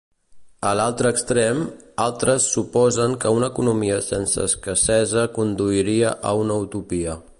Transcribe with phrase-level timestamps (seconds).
[0.67, 1.59] A l'altre extrem,
[2.05, 7.21] altres suposen que una economia sense escassesa conduiria a una utopia.